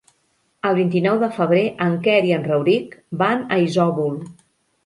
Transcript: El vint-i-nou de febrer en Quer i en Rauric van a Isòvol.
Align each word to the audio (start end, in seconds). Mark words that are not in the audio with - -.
El 0.69 0.77
vint-i-nou 0.77 1.19
de 1.23 1.29
febrer 1.35 1.61
en 1.87 1.97
Quer 2.07 2.17
i 2.31 2.35
en 2.39 2.47
Rauric 2.49 2.99
van 3.23 3.45
a 3.55 3.61
Isòvol. 3.67 4.21